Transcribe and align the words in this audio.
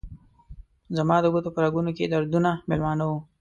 زما 0.97 1.17
د 1.21 1.25
ګوتو 1.33 1.49
په 1.55 1.59
رګونو 1.65 1.91
کې 1.97 2.05
دردونه 2.11 2.51
میلمانه 2.69 3.03
وه 3.07 3.17